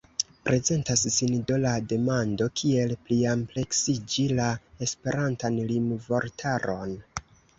Prezentas 0.45 1.01
sin 1.15 1.33
do 1.51 1.57
la 1.65 1.73
demando, 1.91 2.47
kiel 2.61 2.95
pliampleksiĝi 3.09 4.25
la 4.41 4.49
Esperantan 4.89 5.63
rimvortaron. 5.73 6.99